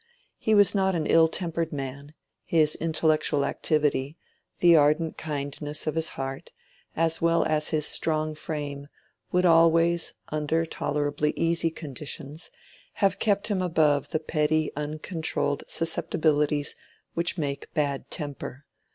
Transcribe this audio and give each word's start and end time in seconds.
He 0.39 0.55
was 0.55 0.73
not 0.73 0.95
an 0.95 1.05
ill 1.05 1.27
tempered 1.27 1.71
man; 1.71 2.15
his 2.43 2.73
intellectual 2.73 3.45
activity, 3.45 4.17
the 4.57 4.75
ardent 4.75 5.15
kindness 5.15 5.85
of 5.85 5.93
his 5.93 6.09
heart, 6.17 6.51
as 6.95 7.21
well 7.21 7.43
as 7.45 7.69
his 7.69 7.85
strong 7.85 8.33
frame, 8.33 8.87
would 9.31 9.45
always, 9.45 10.15
under 10.29 10.65
tolerably 10.65 11.35
easy 11.37 11.69
conditions, 11.69 12.49
have 12.93 13.19
kept 13.19 13.49
him 13.49 13.61
above 13.61 14.09
the 14.09 14.19
petty 14.19 14.71
uncontrolled 14.75 15.63
susceptibilities 15.67 16.75
which 17.13 17.37
make 17.37 17.71
bad 17.75 18.09
temper. 18.09 18.65